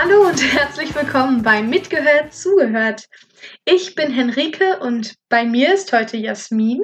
Hallo 0.00 0.28
und 0.28 0.40
herzlich 0.54 0.94
willkommen 0.94 1.42
bei 1.42 1.60
Mitgehört, 1.60 2.32
zugehört. 2.32 3.08
Ich 3.64 3.96
bin 3.96 4.12
Henrike 4.12 4.78
und 4.78 5.16
bei 5.28 5.44
mir 5.44 5.74
ist 5.74 5.92
heute 5.92 6.16
Jasmin 6.16 6.80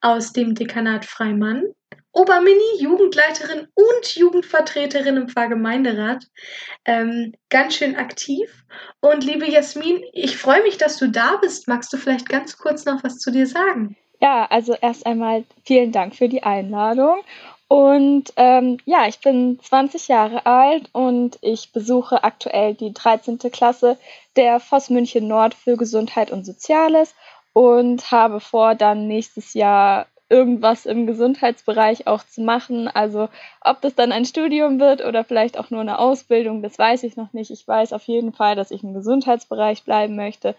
aus 0.00 0.32
dem 0.32 0.54
Dekanat 0.54 1.04
Freimann, 1.04 1.64
Obermini, 2.12 2.78
Jugendleiterin 2.78 3.68
und 3.74 4.16
Jugendvertreterin 4.16 5.18
im 5.18 5.28
Pfarrgemeinderat. 5.28 6.24
Ähm, 6.86 7.34
ganz 7.50 7.74
schön 7.76 7.94
aktiv. 7.94 8.64
Und 9.00 9.22
liebe 9.22 9.46
Jasmin, 9.46 10.02
ich 10.14 10.38
freue 10.38 10.62
mich, 10.62 10.78
dass 10.78 10.96
du 10.96 11.10
da 11.10 11.36
bist. 11.36 11.68
Magst 11.68 11.92
du 11.92 11.98
vielleicht 11.98 12.26
ganz 12.26 12.56
kurz 12.56 12.86
noch 12.86 13.04
was 13.04 13.18
zu 13.18 13.30
dir 13.30 13.46
sagen? 13.46 13.98
Ja, 14.22 14.46
also 14.46 14.74
erst 14.80 15.04
einmal 15.04 15.44
vielen 15.66 15.92
Dank 15.92 16.14
für 16.14 16.30
die 16.30 16.42
Einladung. 16.42 17.18
Und 17.68 18.32
ähm, 18.36 18.78
ja, 18.84 19.08
ich 19.08 19.20
bin 19.20 19.58
20 19.60 20.08
Jahre 20.08 20.46
alt 20.46 20.88
und 20.92 21.38
ich 21.40 21.72
besuche 21.72 22.22
aktuell 22.22 22.74
die 22.74 22.92
13. 22.92 23.38
Klasse 23.50 23.98
der 24.36 24.60
Voss 24.60 24.88
München 24.88 25.26
Nord 25.26 25.54
für 25.54 25.76
Gesundheit 25.76 26.30
und 26.30 26.46
Soziales 26.46 27.14
und 27.52 28.10
habe 28.12 28.38
vor, 28.38 28.74
dann 28.76 29.08
nächstes 29.08 29.54
Jahr 29.54 30.06
irgendwas 30.28 30.86
im 30.86 31.06
Gesundheitsbereich 31.06 32.06
auch 32.06 32.24
zu 32.24 32.42
machen. 32.42 32.88
Also 32.88 33.28
ob 33.60 33.80
das 33.80 33.94
dann 33.94 34.12
ein 34.12 34.24
Studium 34.24 34.78
wird 34.78 35.04
oder 35.04 35.24
vielleicht 35.24 35.58
auch 35.58 35.70
nur 35.70 35.80
eine 35.80 35.98
Ausbildung, 35.98 36.62
das 36.62 36.78
weiß 36.78 37.02
ich 37.04 37.16
noch 37.16 37.32
nicht. 37.32 37.50
Ich 37.50 37.66
weiß 37.66 37.92
auf 37.92 38.04
jeden 38.04 38.32
Fall, 38.32 38.56
dass 38.56 38.70
ich 38.70 38.82
im 38.84 38.94
Gesundheitsbereich 38.94 39.84
bleiben 39.84 40.16
möchte. 40.16 40.54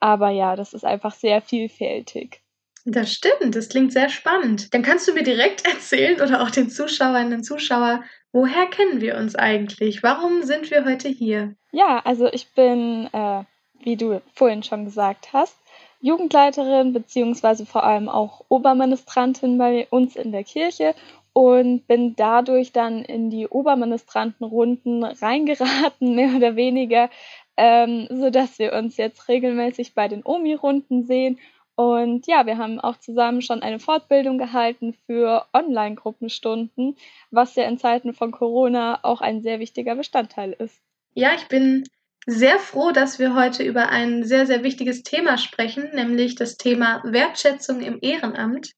Aber 0.00 0.30
ja, 0.30 0.56
das 0.56 0.72
ist 0.74 0.84
einfach 0.84 1.12
sehr 1.14 1.42
vielfältig. 1.42 2.40
Das 2.84 3.12
stimmt, 3.12 3.54
das 3.54 3.68
klingt 3.68 3.92
sehr 3.92 4.08
spannend. 4.08 4.72
Dann 4.72 4.82
kannst 4.82 5.06
du 5.06 5.12
mir 5.12 5.22
direkt 5.22 5.66
erzählen 5.66 6.20
oder 6.20 6.42
auch 6.42 6.50
den 6.50 6.70
Zuschauerinnen 6.70 7.34
und 7.34 7.44
Zuschauern, 7.44 8.04
woher 8.32 8.66
kennen 8.66 9.00
wir 9.00 9.16
uns 9.16 9.34
eigentlich? 9.34 10.02
Warum 10.02 10.42
sind 10.42 10.70
wir 10.70 10.84
heute 10.84 11.08
hier? 11.08 11.54
Ja, 11.72 12.00
also 12.04 12.26
ich 12.32 12.48
bin, 12.52 13.08
äh, 13.12 13.44
wie 13.82 13.96
du 13.96 14.22
vorhin 14.34 14.62
schon 14.62 14.84
gesagt 14.84 15.32
hast, 15.32 15.56
Jugendleiterin 16.00 16.92
beziehungsweise 16.92 17.66
vor 17.66 17.84
allem 17.84 18.08
auch 18.08 18.42
Oberministrantin 18.48 19.58
bei 19.58 19.86
uns 19.90 20.16
in 20.16 20.32
der 20.32 20.44
Kirche 20.44 20.94
und 21.32 21.86
bin 21.86 22.16
dadurch 22.16 22.72
dann 22.72 23.04
in 23.04 23.30
die 23.30 23.46
Oberministrantenrunden 23.46 25.04
reingeraten, 25.04 26.14
mehr 26.14 26.34
oder 26.36 26.56
weniger, 26.56 27.10
ähm, 27.56 28.08
sodass 28.10 28.58
wir 28.58 28.72
uns 28.72 28.96
jetzt 28.96 29.28
regelmäßig 29.28 29.94
bei 29.94 30.08
den 30.08 30.24
OMI-Runden 30.24 31.04
sehen 31.04 31.38
und 31.80 32.26
ja, 32.26 32.44
wir 32.44 32.58
haben 32.58 32.78
auch 32.78 32.98
zusammen 32.98 33.40
schon 33.40 33.62
eine 33.62 33.78
Fortbildung 33.78 34.36
gehalten 34.36 34.94
für 35.06 35.46
Online-Gruppenstunden, 35.54 36.94
was 37.30 37.54
ja 37.54 37.64
in 37.64 37.78
Zeiten 37.78 38.12
von 38.12 38.32
Corona 38.32 38.98
auch 39.02 39.22
ein 39.22 39.40
sehr 39.40 39.60
wichtiger 39.60 39.94
Bestandteil 39.94 40.52
ist. 40.52 40.78
Ja, 41.14 41.30
ich 41.34 41.48
bin 41.48 41.84
sehr 42.26 42.58
froh, 42.58 42.90
dass 42.90 43.18
wir 43.18 43.34
heute 43.34 43.62
über 43.62 43.88
ein 43.88 44.24
sehr, 44.24 44.44
sehr 44.46 44.62
wichtiges 44.62 45.04
Thema 45.04 45.38
sprechen, 45.38 45.88
nämlich 45.94 46.34
das 46.34 46.58
Thema 46.58 47.00
Wertschätzung 47.02 47.80
im 47.80 47.98
Ehrenamt. 48.02 48.72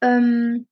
Ähm, 0.00 0.66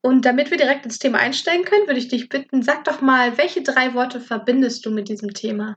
und 0.00 0.24
damit 0.24 0.50
wir 0.50 0.56
direkt 0.56 0.86
ins 0.86 0.98
Thema 0.98 1.18
einsteigen 1.18 1.66
können, 1.66 1.86
würde 1.86 2.00
ich 2.00 2.08
dich 2.08 2.30
bitten, 2.30 2.62
sag 2.62 2.84
doch 2.84 3.02
mal, 3.02 3.36
welche 3.36 3.60
drei 3.60 3.92
Worte 3.92 4.20
verbindest 4.20 4.86
du 4.86 4.90
mit 4.90 5.10
diesem 5.10 5.34
Thema? 5.34 5.76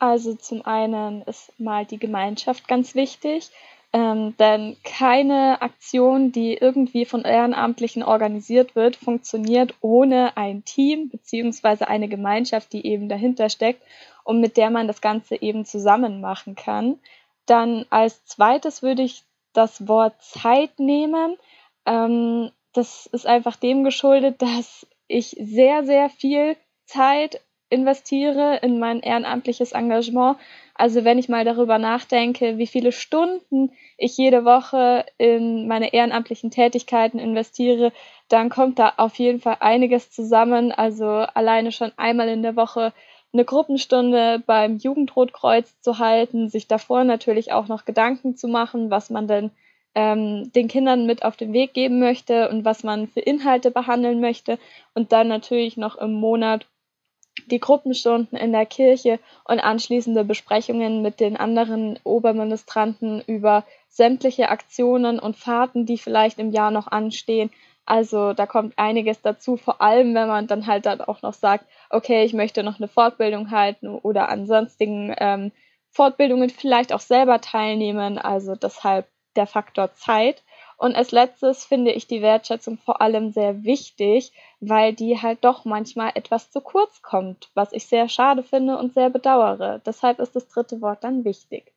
Also 0.00 0.34
zum 0.34 0.64
einen 0.64 1.22
ist 1.22 1.52
mal 1.60 1.86
die 1.86 1.98
Gemeinschaft 1.98 2.66
ganz 2.66 2.96
wichtig. 2.96 3.50
Ähm, 3.92 4.36
denn 4.36 4.76
keine 4.84 5.62
Aktion, 5.62 6.30
die 6.30 6.54
irgendwie 6.54 7.04
von 7.04 7.22
Ehrenamtlichen 7.22 8.04
organisiert 8.04 8.76
wird, 8.76 8.94
funktioniert 8.94 9.74
ohne 9.80 10.36
ein 10.36 10.64
Team 10.64 11.08
beziehungsweise 11.08 11.88
eine 11.88 12.08
Gemeinschaft, 12.08 12.72
die 12.72 12.86
eben 12.86 13.08
dahinter 13.08 13.48
steckt 13.48 13.82
und 14.22 14.40
mit 14.40 14.56
der 14.56 14.70
man 14.70 14.86
das 14.86 15.00
Ganze 15.00 15.42
eben 15.42 15.64
zusammen 15.64 16.20
machen 16.20 16.54
kann. 16.54 17.00
Dann 17.46 17.84
als 17.90 18.24
zweites 18.26 18.80
würde 18.82 19.02
ich 19.02 19.24
das 19.52 19.88
Wort 19.88 20.22
Zeit 20.22 20.78
nehmen. 20.78 21.36
Ähm, 21.84 22.52
das 22.72 23.06
ist 23.06 23.26
einfach 23.26 23.56
dem 23.56 23.82
geschuldet, 23.82 24.40
dass 24.42 24.86
ich 25.08 25.36
sehr, 25.40 25.84
sehr 25.84 26.10
viel 26.10 26.56
Zeit 26.84 27.40
investiere 27.70 28.58
in 28.62 28.78
mein 28.78 29.00
ehrenamtliches 29.00 29.72
Engagement. 29.72 30.36
Also 30.74 31.04
wenn 31.04 31.18
ich 31.18 31.28
mal 31.28 31.44
darüber 31.44 31.78
nachdenke, 31.78 32.58
wie 32.58 32.66
viele 32.66 32.92
Stunden 32.92 33.72
ich 33.96 34.16
jede 34.16 34.44
Woche 34.44 35.06
in 35.18 35.68
meine 35.68 35.92
ehrenamtlichen 35.92 36.50
Tätigkeiten 36.50 37.18
investiere, 37.18 37.92
dann 38.28 38.50
kommt 38.50 38.78
da 38.78 38.94
auf 38.96 39.14
jeden 39.16 39.40
Fall 39.40 39.58
einiges 39.60 40.10
zusammen. 40.10 40.72
Also 40.72 41.06
alleine 41.06 41.72
schon 41.72 41.92
einmal 41.96 42.28
in 42.28 42.42
der 42.42 42.56
Woche 42.56 42.92
eine 43.32 43.44
Gruppenstunde 43.44 44.42
beim 44.44 44.76
Jugendrotkreuz 44.76 45.80
zu 45.80 45.98
halten, 45.98 46.48
sich 46.48 46.66
davor 46.66 47.04
natürlich 47.04 47.52
auch 47.52 47.68
noch 47.68 47.84
Gedanken 47.84 48.36
zu 48.36 48.48
machen, 48.48 48.90
was 48.90 49.10
man 49.10 49.28
denn 49.28 49.50
ähm, 49.94 50.50
den 50.52 50.68
Kindern 50.68 51.06
mit 51.06 51.24
auf 51.24 51.36
den 51.36 51.52
Weg 51.52 51.74
geben 51.74 51.98
möchte 51.98 52.48
und 52.48 52.64
was 52.64 52.82
man 52.82 53.08
für 53.08 53.20
Inhalte 53.20 53.70
behandeln 53.70 54.20
möchte 54.20 54.58
und 54.94 55.12
dann 55.12 55.28
natürlich 55.28 55.76
noch 55.76 55.96
im 55.96 56.12
Monat 56.12 56.66
die 57.50 57.60
Gruppenstunden 57.60 58.38
in 58.38 58.52
der 58.52 58.66
Kirche 58.66 59.18
und 59.44 59.60
anschließende 59.60 60.24
Besprechungen 60.24 61.02
mit 61.02 61.20
den 61.20 61.36
anderen 61.36 61.98
Oberministranten 62.04 63.22
über 63.26 63.64
sämtliche 63.88 64.48
Aktionen 64.48 65.18
und 65.18 65.36
Fahrten, 65.36 65.86
die 65.86 65.98
vielleicht 65.98 66.38
im 66.38 66.50
Jahr 66.50 66.70
noch 66.70 66.86
anstehen. 66.86 67.50
Also 67.86 68.34
da 68.34 68.46
kommt 68.46 68.78
einiges 68.78 69.20
dazu, 69.20 69.56
vor 69.56 69.82
allem 69.82 70.14
wenn 70.14 70.28
man 70.28 70.46
dann 70.46 70.66
halt 70.66 70.86
dann 70.86 71.00
auch 71.00 71.22
noch 71.22 71.34
sagt, 71.34 71.64
okay, 71.90 72.24
ich 72.24 72.32
möchte 72.32 72.62
noch 72.62 72.78
eine 72.78 72.88
Fortbildung 72.88 73.50
halten 73.50 73.88
oder 73.88 74.28
an 74.28 74.46
sonstigen 74.46 75.14
ähm, 75.18 75.50
Fortbildungen 75.90 76.50
vielleicht 76.50 76.92
auch 76.92 77.00
selber 77.00 77.40
teilnehmen. 77.40 78.18
Also 78.18 78.54
deshalb 78.54 79.08
der 79.36 79.46
Faktor 79.46 79.92
Zeit. 79.94 80.42
Und 80.80 80.96
als 80.96 81.12
letztes 81.12 81.66
finde 81.66 81.92
ich 81.92 82.06
die 82.06 82.22
Wertschätzung 82.22 82.78
vor 82.78 83.02
allem 83.02 83.32
sehr 83.32 83.64
wichtig, 83.64 84.32
weil 84.60 84.94
die 84.94 85.20
halt 85.20 85.44
doch 85.44 85.66
manchmal 85.66 86.12
etwas 86.14 86.50
zu 86.50 86.62
kurz 86.62 87.02
kommt, 87.02 87.50
was 87.52 87.74
ich 87.74 87.84
sehr 87.84 88.08
schade 88.08 88.42
finde 88.42 88.78
und 88.78 88.94
sehr 88.94 89.10
bedauere. 89.10 89.82
Deshalb 89.84 90.20
ist 90.20 90.34
das 90.34 90.48
dritte 90.48 90.80
Wort 90.80 91.04
dann 91.04 91.26
wichtig. 91.26 91.74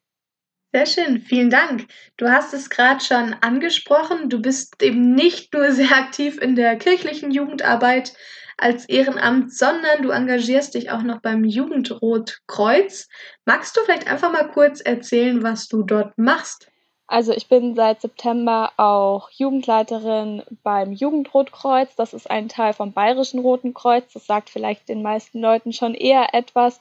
Sehr 0.72 0.86
schön, 0.86 1.19
vielen 1.19 1.50
Dank. 1.50 1.88
Du 2.16 2.30
hast 2.30 2.53
es 2.53 2.69
gerade 2.69 3.03
schon 3.03 3.36
angesprochen. 3.41 4.30
Du 4.30 4.41
bist 4.41 4.81
eben 4.81 5.14
nicht 5.14 5.53
nur 5.53 5.74
sehr 5.74 5.91
aktiv 5.91 6.41
in 6.41 6.56
der 6.56 6.78
kirchlichen 6.78 7.31
Jugendarbeit 7.31 8.14
als 8.58 8.88
Ehrenamt, 8.88 9.53
sondern 9.53 10.02
du 10.02 10.12
engagierst 10.12 10.75
dich 10.75 10.91
auch 10.91 11.03
noch 11.03 11.20
beim 11.20 11.44
Jugendrotkreuz. 11.44 13.09
Magst 13.44 13.75
du 13.75 13.81
vielleicht 13.81 14.08
einfach 14.08 14.31
mal 14.31 14.50
kurz 14.50 14.80
erzählen, 14.80 15.44
was 15.44 15.68
du 15.68 15.84
dort 15.84 16.18
machst? 16.18 16.70
Also 17.08 17.34
ich 17.34 17.47
bin 17.47 17.75
seit 17.75 18.02
September 18.02 18.72
auch 18.78 19.30
Jugendleiterin 19.31 20.44
beim 20.64 20.94
Jugendrotkreuz. 20.94 21.96
Das 21.96 22.14
ist 22.14 22.30
ein 22.30 22.50
Teil 22.50 22.74
vom 22.74 22.94
Bayerischen 22.94 23.40
Roten 23.40 23.74
Kreuz. 23.74 24.12
Das 24.14 24.25
sagt 24.25 24.50
vielleicht 24.50 24.88
den 24.90 25.02
meisten 25.02 25.40
Leuten 25.40 25.74
schon 25.74 25.94
eher 25.94 26.34
etwas. 26.34 26.80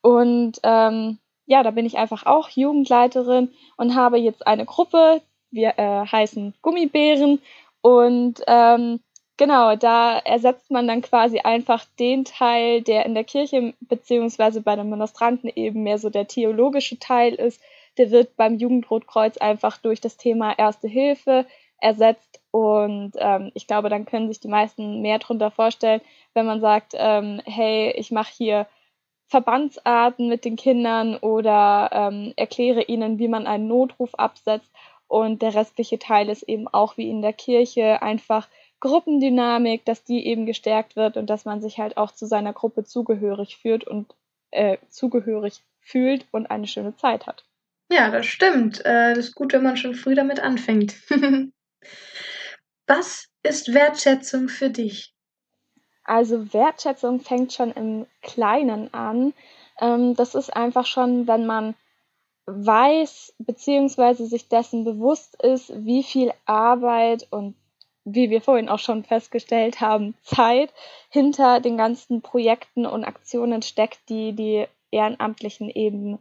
Und 0.00 0.60
ähm, 0.62 1.18
ja, 1.46 1.62
da 1.62 1.70
bin 1.72 1.86
ich 1.86 1.98
einfach 1.98 2.24
auch 2.24 2.48
Jugendleiterin 2.48 3.52
und 3.76 3.94
habe 3.94 4.18
jetzt 4.18 4.46
eine 4.46 4.64
Gruppe. 4.64 5.22
Wir 5.50 5.78
äh, 5.78 6.06
heißen 6.06 6.54
Gummibären. 6.62 7.40
Und 7.80 8.42
ähm, 8.46 9.00
genau, 9.36 9.76
da 9.76 10.18
ersetzt 10.18 10.70
man 10.70 10.86
dann 10.88 11.02
quasi 11.02 11.40
einfach 11.40 11.84
den 11.98 12.24
Teil, 12.24 12.80
der 12.82 13.06
in 13.06 13.14
der 13.14 13.24
Kirche 13.24 13.74
beziehungsweise 13.80 14.62
bei 14.62 14.76
den 14.76 14.88
Ministranten 14.88 15.50
eben 15.54 15.82
mehr 15.82 15.98
so 15.98 16.10
der 16.10 16.26
theologische 16.26 16.98
Teil 16.98 17.34
ist 17.34 17.60
der 17.98 18.10
wird 18.10 18.36
beim 18.36 18.56
Jugendrotkreuz 18.56 19.38
einfach 19.38 19.78
durch 19.78 20.00
das 20.00 20.16
Thema 20.16 20.52
Erste 20.52 20.88
Hilfe 20.88 21.46
ersetzt. 21.78 22.40
Und 22.50 23.12
ähm, 23.16 23.50
ich 23.54 23.66
glaube, 23.66 23.88
dann 23.88 24.06
können 24.06 24.28
sich 24.28 24.40
die 24.40 24.48
meisten 24.48 25.02
mehr 25.02 25.18
darunter 25.18 25.50
vorstellen, 25.50 26.00
wenn 26.32 26.46
man 26.46 26.60
sagt, 26.60 26.92
ähm, 26.96 27.40
hey, 27.44 27.92
ich 27.96 28.10
mache 28.10 28.32
hier 28.32 28.66
Verbandsarten 29.26 30.28
mit 30.28 30.44
den 30.44 30.56
Kindern 30.56 31.16
oder 31.16 31.90
ähm, 31.92 32.32
erkläre 32.36 32.82
ihnen, 32.82 33.18
wie 33.18 33.28
man 33.28 33.46
einen 33.46 33.68
Notruf 33.68 34.14
absetzt. 34.14 34.72
Und 35.08 35.42
der 35.42 35.54
restliche 35.54 35.98
Teil 35.98 36.28
ist 36.28 36.42
eben 36.44 36.66
auch 36.68 36.96
wie 36.96 37.10
in 37.10 37.22
der 37.22 37.32
Kirche 37.32 38.02
einfach 38.02 38.48
Gruppendynamik, 38.80 39.84
dass 39.84 40.04
die 40.04 40.26
eben 40.26 40.46
gestärkt 40.46 40.96
wird 40.96 41.16
und 41.16 41.30
dass 41.30 41.44
man 41.44 41.60
sich 41.60 41.78
halt 41.78 41.96
auch 41.96 42.12
zu 42.12 42.26
seiner 42.26 42.52
Gruppe 42.52 42.84
zugehörig 42.84 43.56
fühlt 43.56 43.86
und 43.86 44.14
äh, 44.50 44.78
zugehörig 44.88 45.62
fühlt 45.80 46.26
und 46.32 46.50
eine 46.50 46.66
schöne 46.66 46.96
Zeit 46.96 47.26
hat. 47.26 47.44
Ja, 47.94 48.10
das 48.10 48.26
stimmt. 48.26 48.84
Äh, 48.84 49.14
das 49.14 49.26
ist 49.26 49.34
gut, 49.36 49.52
wenn 49.52 49.62
man 49.62 49.76
schon 49.76 49.94
früh 49.94 50.16
damit 50.16 50.40
anfängt. 50.40 50.96
Was 52.88 53.28
ist 53.44 53.72
Wertschätzung 53.72 54.48
für 54.48 54.68
dich? 54.68 55.14
Also 56.02 56.52
Wertschätzung 56.52 57.20
fängt 57.20 57.52
schon 57.52 57.70
im 57.70 58.06
Kleinen 58.20 58.92
an. 58.92 59.32
Ähm, 59.80 60.16
das 60.16 60.34
ist 60.34 60.54
einfach 60.54 60.86
schon, 60.86 61.28
wenn 61.28 61.46
man 61.46 61.76
weiß 62.46 63.34
beziehungsweise 63.38 64.26
sich 64.26 64.48
dessen 64.48 64.84
bewusst 64.84 65.40
ist, 65.40 65.72
wie 65.76 66.02
viel 66.02 66.32
Arbeit 66.46 67.28
und 67.30 67.54
wie 68.04 68.28
wir 68.28 68.40
vorhin 68.42 68.68
auch 68.68 68.80
schon 68.80 69.04
festgestellt 69.04 69.80
haben, 69.80 70.14
Zeit 70.22 70.74
hinter 71.10 71.60
den 71.60 71.76
ganzen 71.76 72.22
Projekten 72.22 72.86
und 72.86 73.04
Aktionen 73.04 73.62
steckt, 73.62 74.00
die 74.08 74.32
die 74.32 74.66
Ehrenamtlichen 74.90 75.70
eben 75.70 76.18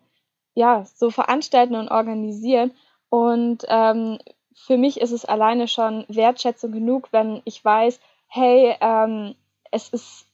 ja 0.53 0.85
so 0.85 1.09
veranstalten 1.09 1.75
und 1.75 1.89
organisieren. 1.89 2.71
Und 3.09 3.63
ähm, 3.67 4.19
für 4.55 4.77
mich 4.77 4.99
ist 5.01 5.11
es 5.11 5.25
alleine 5.25 5.67
schon 5.67 6.05
Wertschätzung 6.07 6.71
genug, 6.71 7.09
wenn 7.11 7.41
ich 7.45 7.63
weiß, 7.63 7.99
hey, 8.27 8.75
ähm, 8.81 9.35
es 9.71 9.89
ist 9.89 10.27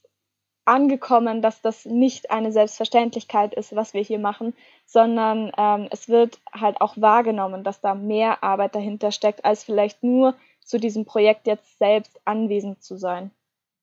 angekommen, 0.66 1.42
dass 1.42 1.62
das 1.62 1.86
nicht 1.86 2.30
eine 2.30 2.52
Selbstverständlichkeit 2.52 3.56
ist, 3.56 3.76
was 3.76 3.94
wir 3.94 4.04
hier 4.04 4.20
machen, 4.20 4.54
sondern 4.86 5.52
ähm, 5.58 5.88
es 5.90 6.10
wird 6.10 6.40
halt 6.54 6.80
auch 6.80 6.96
wahrgenommen, 6.96 7.64
dass 7.64 7.82
da 7.82 7.96
mehr 7.96 8.44
Arbeit 8.44 8.76
dahinter 8.76 9.12
steckt, 9.12 9.46
als 9.46 9.64
vielleicht 9.64 10.04
nur 10.04 10.36
zu 10.64 10.78
diesem 10.80 11.06
Projekt 11.06 11.48
jetzt 11.48 11.80
selbst 11.80 12.22
anwesend 12.26 12.84
zu 12.84 12.98
sein. 12.98 13.32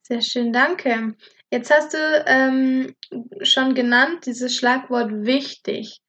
Sehr 0.02 0.22
schön, 0.22 0.52
danke. 0.52 1.16
Jetzt 1.50 1.72
hast 1.72 1.94
du 1.94 2.24
ähm, 2.26 2.94
schon 3.42 3.74
genannt 3.74 4.26
dieses 4.26 4.54
Schlagwort 4.54 5.10
wichtig. 5.10 6.00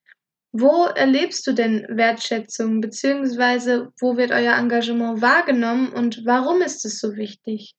Wo 0.60 0.86
erlebst 0.86 1.46
du 1.46 1.54
denn 1.54 1.86
Wertschätzung, 1.88 2.82
beziehungsweise 2.82 3.92
wo 4.00 4.18
wird 4.18 4.32
euer 4.32 4.56
Engagement 4.56 5.22
wahrgenommen 5.22 5.94
und 5.94 6.26
warum 6.26 6.62
ist 6.64 6.84
es 6.84 7.00
so 7.00 7.16
wichtig? 7.16 7.76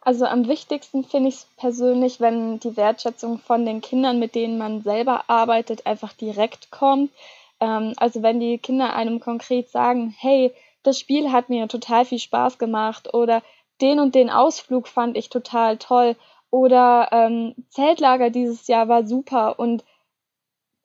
Also 0.00 0.26
am 0.26 0.46
wichtigsten 0.46 1.02
finde 1.02 1.30
ich 1.30 1.36
es 1.36 1.46
persönlich, 1.56 2.20
wenn 2.20 2.60
die 2.60 2.76
Wertschätzung 2.76 3.38
von 3.38 3.66
den 3.66 3.80
Kindern, 3.80 4.20
mit 4.20 4.36
denen 4.36 4.58
man 4.58 4.82
selber 4.82 5.24
arbeitet, 5.28 5.86
einfach 5.86 6.12
direkt 6.12 6.70
kommt. 6.70 7.10
Ähm, 7.58 7.94
also 7.96 8.22
wenn 8.22 8.38
die 8.38 8.58
Kinder 8.58 8.94
einem 8.94 9.18
konkret 9.18 9.70
sagen, 9.70 10.14
hey, 10.16 10.52
das 10.84 11.00
Spiel 11.00 11.32
hat 11.32 11.48
mir 11.48 11.66
total 11.66 12.04
viel 12.04 12.20
Spaß 12.20 12.58
gemacht 12.58 13.12
oder 13.12 13.42
den 13.80 13.98
und 13.98 14.14
den 14.14 14.30
Ausflug 14.30 14.86
fand 14.86 15.16
ich 15.16 15.30
total 15.30 15.78
toll 15.78 16.14
oder 16.50 17.08
ähm, 17.10 17.56
Zeltlager 17.70 18.30
dieses 18.30 18.68
Jahr 18.68 18.86
war 18.86 19.04
super 19.04 19.58
und 19.58 19.82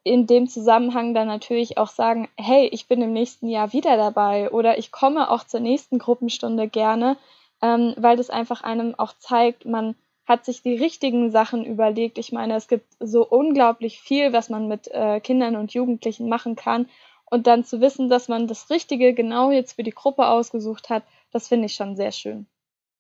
in 0.10 0.28
dem 0.28 0.48
Zusammenhang 0.48 1.14
dann 1.14 1.28
natürlich 1.28 1.78
auch 1.78 1.90
sagen, 1.90 2.28
hey, 2.36 2.68
ich 2.68 2.88
bin 2.88 3.02
im 3.02 3.14
nächsten 3.14 3.48
Jahr 3.48 3.72
wieder 3.74 3.96
dabei 3.96 4.52
oder 4.52 4.78
ich 4.78 4.92
komme 4.92 5.30
auch 5.30 5.44
zur 5.44 5.60
nächsten 5.60 6.00
Gruppenstunde 6.00 6.68
gerne 6.68 7.18
ähm, 7.62 7.94
weil 7.98 8.18
das 8.18 8.30
einfach 8.30 8.64
einem 8.64 8.96
auch 8.98 9.14
zeigt, 9.18 9.66
man 9.66 9.96
hat 10.26 10.46
sich 10.46 10.62
die 10.62 10.76
richtigen 10.76 11.32
Sachen 11.32 11.66
überlegt. 11.66 12.18
Ich 12.18 12.32
meine, 12.32 12.56
es 12.56 12.68
gibt 12.68 12.86
so 13.00 13.28
unglaublich 13.28 14.00
viel, 14.00 14.32
was 14.32 14.50
man 14.50 14.68
mit 14.68 14.88
äh, 14.90 15.20
Kindern 15.20 15.56
und 15.56 15.74
Jugendlichen 15.74 16.30
machen 16.30 16.56
kann. 16.56 16.88
Und 17.26 17.48
dann 17.48 17.64
zu 17.64 17.82
wissen, 17.82 18.10
dass 18.10 18.28
man 18.28 18.48
das 18.48 18.70
Richtige 18.70 19.14
genau 19.14 19.52
jetzt 19.52 19.74
für 19.74 19.84
die 19.84 19.92
Gruppe 19.92 20.28
ausgesucht 20.28 20.90
hat, 20.90 21.04
das 21.32 21.48
finde 21.48 21.66
ich 21.66 21.76
schon 21.76 21.96
sehr 21.96 22.12
schön. 22.12 22.48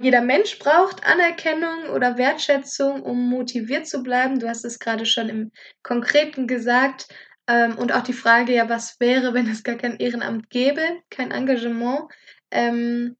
Jeder 0.01 0.21
Mensch 0.21 0.57
braucht 0.59 1.05
Anerkennung 1.05 1.89
oder 1.93 2.17
Wertschätzung, 2.17 3.03
um 3.03 3.29
motiviert 3.29 3.85
zu 3.85 4.01
bleiben. 4.01 4.39
Du 4.39 4.47
hast 4.47 4.63
es 4.63 4.79
gerade 4.79 5.05
schon 5.05 5.27
im 5.27 5.51
Konkreten 5.83 6.47
gesagt. 6.47 7.09
Ähm, 7.47 7.77
und 7.77 7.91
auch 7.91 8.03
die 8.03 8.13
Frage, 8.13 8.53
ja, 8.53 8.69
was 8.69 8.99
wäre, 9.01 9.33
wenn 9.33 9.49
es 9.49 9.63
gar 9.63 9.75
kein 9.75 9.97
Ehrenamt 9.97 10.49
gäbe, 10.49 10.81
kein 11.09 11.31
Engagement. 11.31 12.09
Ähm, 12.49 13.17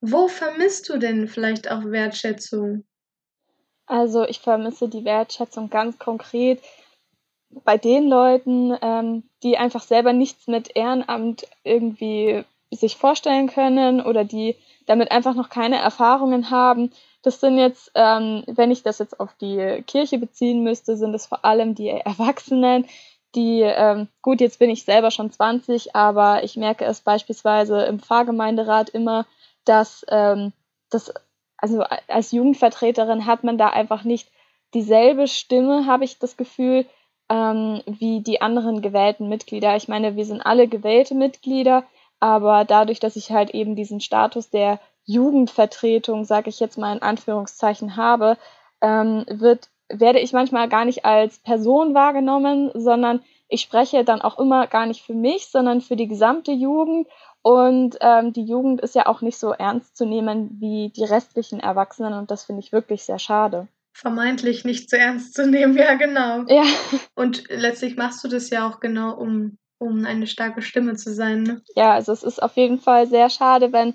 wo 0.00 0.28
vermisst 0.28 0.88
du 0.88 0.98
denn 0.98 1.26
vielleicht 1.26 1.70
auch 1.70 1.84
Wertschätzung? 1.84 2.84
Also 3.86 4.24
ich 4.24 4.38
vermisse 4.38 4.88
die 4.88 5.04
Wertschätzung 5.04 5.70
ganz 5.70 5.98
konkret 5.98 6.60
bei 7.64 7.76
den 7.76 8.08
Leuten, 8.08 8.76
ähm, 8.80 9.24
die 9.42 9.58
einfach 9.58 9.82
selber 9.82 10.12
nichts 10.12 10.46
mit 10.46 10.76
Ehrenamt 10.76 11.48
irgendwie 11.64 12.44
sich 12.70 12.96
vorstellen 12.96 13.48
können 13.48 14.00
oder 14.00 14.24
die 14.24 14.56
damit 14.86 15.10
einfach 15.10 15.34
noch 15.34 15.48
keine 15.48 15.78
Erfahrungen 15.78 16.50
haben. 16.50 16.90
Das 17.22 17.40
sind 17.40 17.58
jetzt, 17.58 17.92
ähm, 17.94 18.42
wenn 18.46 18.70
ich 18.70 18.82
das 18.82 18.98
jetzt 18.98 19.20
auf 19.20 19.34
die 19.34 19.82
Kirche 19.86 20.18
beziehen 20.18 20.62
müsste, 20.62 20.96
sind 20.96 21.14
es 21.14 21.26
vor 21.26 21.44
allem 21.44 21.74
die 21.74 21.88
Erwachsenen, 21.88 22.86
die, 23.34 23.62
ähm, 23.62 24.08
gut, 24.20 24.40
jetzt 24.40 24.58
bin 24.58 24.70
ich 24.70 24.84
selber 24.84 25.10
schon 25.10 25.30
20, 25.30 25.96
aber 25.96 26.44
ich 26.44 26.56
merke 26.56 26.84
es 26.84 27.00
beispielsweise 27.00 27.82
im 27.84 27.98
Pfarrgemeinderat 27.98 28.90
immer, 28.90 29.26
dass 29.64 30.04
ähm, 30.08 30.52
das, 30.90 31.12
also 31.56 31.82
als 32.08 32.32
Jugendvertreterin 32.32 33.26
hat 33.26 33.44
man 33.44 33.56
da 33.56 33.68
einfach 33.68 34.04
nicht 34.04 34.28
dieselbe 34.74 35.28
Stimme, 35.28 35.86
habe 35.86 36.04
ich 36.04 36.18
das 36.18 36.36
Gefühl, 36.36 36.86
ähm, 37.28 37.82
wie 37.86 38.20
die 38.20 38.42
anderen 38.42 38.82
gewählten 38.82 39.28
Mitglieder. 39.28 39.76
Ich 39.76 39.88
meine, 39.88 40.16
wir 40.16 40.24
sind 40.24 40.42
alle 40.42 40.68
gewählte 40.68 41.14
Mitglieder, 41.14 41.84
aber 42.22 42.64
dadurch, 42.64 43.00
dass 43.00 43.16
ich 43.16 43.32
halt 43.32 43.50
eben 43.50 43.74
diesen 43.74 44.00
Status 44.00 44.48
der 44.48 44.78
Jugendvertretung, 45.06 46.24
sage 46.24 46.50
ich 46.50 46.60
jetzt 46.60 46.78
mal 46.78 46.94
in 46.94 47.02
Anführungszeichen, 47.02 47.96
habe, 47.96 48.38
ähm, 48.80 49.24
wird, 49.28 49.70
werde 49.88 50.20
ich 50.20 50.32
manchmal 50.32 50.68
gar 50.68 50.84
nicht 50.84 51.04
als 51.04 51.40
Person 51.40 51.94
wahrgenommen, 51.94 52.70
sondern 52.74 53.22
ich 53.48 53.62
spreche 53.62 54.04
dann 54.04 54.22
auch 54.22 54.38
immer 54.38 54.68
gar 54.68 54.86
nicht 54.86 55.02
für 55.02 55.14
mich, 55.14 55.48
sondern 55.48 55.80
für 55.80 55.96
die 55.96 56.06
gesamte 56.06 56.52
Jugend 56.52 57.08
und 57.42 57.96
ähm, 58.00 58.32
die 58.32 58.44
Jugend 58.44 58.80
ist 58.82 58.94
ja 58.94 59.06
auch 59.06 59.20
nicht 59.20 59.36
so 59.36 59.50
ernst 59.50 59.96
zu 59.96 60.06
nehmen 60.06 60.60
wie 60.60 60.92
die 60.94 61.04
restlichen 61.04 61.58
Erwachsenen 61.58 62.14
und 62.14 62.30
das 62.30 62.44
finde 62.44 62.60
ich 62.60 62.70
wirklich 62.70 63.02
sehr 63.02 63.18
schade. 63.18 63.66
Vermeintlich 63.94 64.64
nicht 64.64 64.88
so 64.88 64.96
ernst 64.96 65.34
zu 65.34 65.48
nehmen, 65.48 65.76
ja 65.76 65.94
genau. 65.94 66.44
Ja. 66.46 66.62
Und 67.16 67.48
letztlich 67.48 67.96
machst 67.96 68.22
du 68.22 68.28
das 68.28 68.48
ja 68.50 68.68
auch 68.68 68.78
genau, 68.78 69.16
um, 69.16 69.58
um 69.82 70.04
eine 70.04 70.26
starke 70.26 70.62
Stimme 70.62 70.96
zu 70.96 71.12
sein. 71.12 71.42
Ne? 71.42 71.62
Ja, 71.74 71.92
also 71.92 72.12
es 72.12 72.22
ist 72.22 72.42
auf 72.42 72.56
jeden 72.56 72.78
Fall 72.78 73.06
sehr 73.06 73.28
schade, 73.30 73.72
wenn 73.72 73.94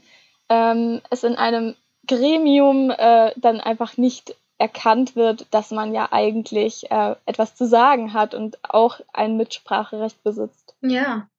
ähm, 0.49 1.01
es 1.09 1.23
in 1.23 1.35
einem 1.35 1.75
Gremium 2.07 2.91
äh, 2.91 3.31
dann 3.37 3.59
einfach 3.59 3.97
nicht 3.97 4.35
erkannt 4.57 5.15
wird, 5.15 5.47
dass 5.51 5.71
man 5.71 5.93
ja 5.93 6.09
eigentlich 6.11 6.89
äh, 6.91 7.15
etwas 7.25 7.55
zu 7.55 7.65
sagen 7.65 8.13
hat 8.13 8.33
und 8.33 8.57
auch 8.63 8.99
ein 9.13 9.37
Mitspracherecht 9.37 10.23
besitzt. 10.23 10.75
Ja. 10.81 11.29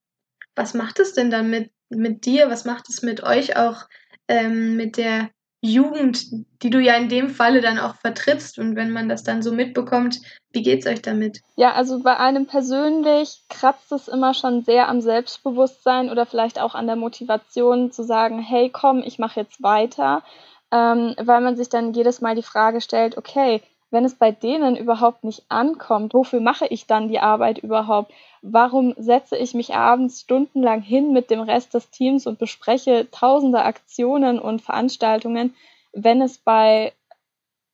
Was 0.55 0.75
macht 0.75 0.99
es 0.99 1.13
denn 1.15 1.31
dann 1.31 1.51
mit 1.51 1.71
mit 1.91 2.27
dir? 2.27 2.51
Was 2.51 2.65
macht 2.65 2.89
es 2.89 3.03
mit 3.03 3.23
euch 3.23 3.57
auch 3.57 3.87
ähm, 4.29 4.77
mit 4.77 4.97
der 4.97 5.31
Jugend, 5.61 6.25
die 6.63 6.71
du 6.71 6.81
ja 6.81 6.95
in 6.95 7.09
dem 7.09 7.31
Falle 7.31 7.61
dann 7.61 7.79
auch 7.79 7.97
vertrittst? 7.97 8.59
Und 8.59 8.77
wenn 8.77 8.91
man 8.91 9.09
das 9.09 9.25
dann 9.25 9.43
so 9.43 9.53
mitbekommt, 9.53 10.21
wie 10.53 10.63
geht's 10.63 10.87
euch 10.87 11.03
damit? 11.03 11.41
Ja, 11.57 11.73
also 11.73 12.03
bei 12.03 12.17
einem 12.17 12.47
persönlich 12.47 13.43
kratzt 13.49 13.91
es 13.93 14.09
immer 14.09 14.35
schon 14.35 14.63
sehr 14.63 14.89
am 14.89 15.01
Selbstbewusstsein 15.01 16.11
oder 16.11 16.27
vielleicht 16.27 16.61
auch 16.61 16.75
an 16.75 16.87
der 16.87 16.97
Motivation 16.97 17.91
zu 17.91 18.05
sagen, 18.05 18.41
hey, 18.41 18.71
komm, 18.71 19.03
ich 19.05 19.19
mache 19.19 19.41
jetzt 19.41 19.63
weiter, 19.63 20.23
ähm, 20.71 21.15
weil 21.19 21.41
man 21.41 21.57
sich 21.57 21.69
dann 21.69 21.93
jedes 21.93 22.21
Mal 22.21 22.35
die 22.35 22.43
Frage 22.43 22.81
stellt, 22.81 23.17
okay, 23.17 23.63
wenn 23.91 24.05
es 24.05 24.15
bei 24.15 24.31
denen 24.31 24.77
überhaupt 24.77 25.25
nicht 25.25 25.45
ankommt, 25.49 26.15
wofür 26.15 26.41
mache 26.41 26.67
ich 26.67 26.87
dann 26.87 27.09
die 27.09 27.21
Arbeit 27.21 27.59
überhaupt? 27.59 28.13
Warum 28.43 28.95
setze 28.99 29.37
ich 29.37 29.55
mich 29.55 29.75
abends 29.75 30.21
stundenlang 30.21 30.83
hin 30.83 31.13
mit 31.13 31.31
dem 31.31 31.41
Rest 31.41 31.75
des 31.75 31.91
Teams 31.91 32.27
und 32.27 32.39
bespreche 32.39 33.09
tausende 33.11 33.63
Aktionen 33.63 34.39
und 34.39 34.63
Veranstaltungen, 34.63 35.55
wenn 35.93 36.21
es 36.21 36.39
bei 36.39 36.93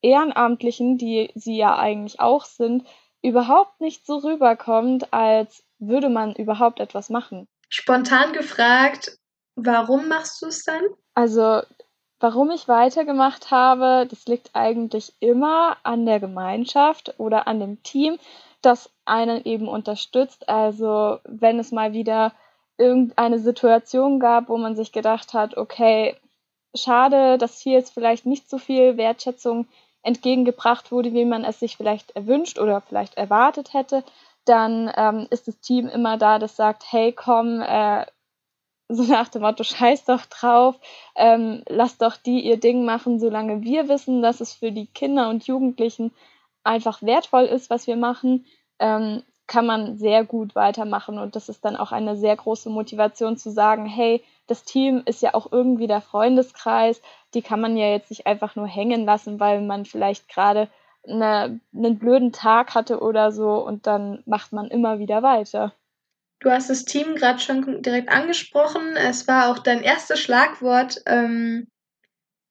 Ehrenamtlichen, 0.02 0.98
die 0.98 1.30
sie 1.34 1.56
ja 1.56 1.76
eigentlich 1.76 2.20
auch 2.20 2.44
sind, 2.44 2.86
überhaupt 3.22 3.80
nicht 3.80 4.06
so 4.06 4.18
rüberkommt, 4.18 5.12
als 5.12 5.64
würde 5.78 6.10
man 6.10 6.34
überhaupt 6.34 6.78
etwas 6.78 7.10
machen? 7.10 7.48
Spontan 7.68 8.32
gefragt, 8.32 9.18
warum 9.56 10.08
machst 10.08 10.40
du 10.42 10.46
es 10.46 10.62
dann? 10.64 10.82
Also 11.14 11.62
Warum 12.24 12.50
ich 12.50 12.68
weitergemacht 12.68 13.50
habe, 13.50 14.06
das 14.08 14.24
liegt 14.24 14.52
eigentlich 14.54 15.12
immer 15.20 15.76
an 15.82 16.06
der 16.06 16.20
Gemeinschaft 16.20 17.12
oder 17.18 17.46
an 17.46 17.60
dem 17.60 17.82
Team, 17.82 18.16
das 18.62 18.88
einen 19.04 19.44
eben 19.44 19.68
unterstützt. 19.68 20.48
Also 20.48 21.18
wenn 21.24 21.58
es 21.58 21.70
mal 21.70 21.92
wieder 21.92 22.32
irgendeine 22.78 23.38
Situation 23.40 24.20
gab, 24.20 24.48
wo 24.48 24.56
man 24.56 24.74
sich 24.74 24.90
gedacht 24.90 25.34
hat, 25.34 25.58
okay, 25.58 26.16
schade, 26.74 27.36
dass 27.36 27.60
hier 27.60 27.74
jetzt 27.74 27.92
vielleicht 27.92 28.24
nicht 28.24 28.48
so 28.48 28.56
viel 28.56 28.96
Wertschätzung 28.96 29.66
entgegengebracht 30.02 30.92
wurde, 30.92 31.12
wie 31.12 31.26
man 31.26 31.44
es 31.44 31.60
sich 31.60 31.76
vielleicht 31.76 32.16
erwünscht 32.16 32.58
oder 32.58 32.80
vielleicht 32.80 33.18
erwartet 33.18 33.74
hätte, 33.74 34.02
dann 34.46 34.90
ähm, 34.96 35.26
ist 35.28 35.46
das 35.46 35.60
Team 35.60 35.88
immer 35.88 36.16
da, 36.16 36.38
das 36.38 36.56
sagt, 36.56 36.84
hey, 36.90 37.12
komm, 37.12 37.60
äh, 37.60 38.06
so 38.88 39.02
nach 39.04 39.28
dem 39.28 39.42
Motto, 39.42 39.64
scheiß 39.64 40.04
doch 40.04 40.26
drauf, 40.26 40.78
ähm, 41.16 41.62
lass 41.68 41.98
doch 41.98 42.16
die 42.16 42.40
ihr 42.40 42.58
Ding 42.58 42.84
machen, 42.84 43.18
solange 43.18 43.62
wir 43.62 43.88
wissen, 43.88 44.22
dass 44.22 44.40
es 44.40 44.52
für 44.52 44.72
die 44.72 44.86
Kinder 44.86 45.28
und 45.30 45.46
Jugendlichen 45.46 46.12
einfach 46.64 47.02
wertvoll 47.02 47.44
ist, 47.44 47.70
was 47.70 47.86
wir 47.86 47.96
machen, 47.96 48.46
ähm, 48.78 49.22
kann 49.46 49.66
man 49.66 49.98
sehr 49.98 50.24
gut 50.24 50.54
weitermachen 50.54 51.18
und 51.18 51.36
das 51.36 51.48
ist 51.48 51.64
dann 51.64 51.76
auch 51.76 51.92
eine 51.92 52.16
sehr 52.16 52.34
große 52.34 52.70
Motivation 52.70 53.36
zu 53.36 53.50
sagen, 53.50 53.84
hey, 53.84 54.22
das 54.46 54.64
Team 54.64 55.02
ist 55.04 55.22
ja 55.22 55.34
auch 55.34 55.52
irgendwie 55.52 55.86
der 55.86 56.00
Freundeskreis, 56.00 57.02
die 57.34 57.42
kann 57.42 57.60
man 57.60 57.76
ja 57.76 57.88
jetzt 57.90 58.10
nicht 58.10 58.26
einfach 58.26 58.56
nur 58.56 58.66
hängen 58.66 59.04
lassen, 59.04 59.40
weil 59.40 59.60
man 59.60 59.84
vielleicht 59.84 60.28
gerade 60.28 60.68
eine, 61.06 61.60
einen 61.74 61.98
blöden 61.98 62.32
Tag 62.32 62.74
hatte 62.74 63.00
oder 63.00 63.32
so 63.32 63.64
und 63.64 63.86
dann 63.86 64.22
macht 64.24 64.52
man 64.52 64.68
immer 64.68 64.98
wieder 64.98 65.22
weiter. 65.22 65.72
Du 66.44 66.50
hast 66.50 66.68
das 66.68 66.84
Team 66.84 67.14
gerade 67.14 67.38
schon 67.38 67.80
direkt 67.80 68.10
angesprochen. 68.10 68.96
Es 68.96 69.26
war 69.26 69.50
auch 69.50 69.58
dein 69.58 69.82
erstes 69.82 70.20
Schlagwort 70.20 71.00
ähm, 71.06 71.68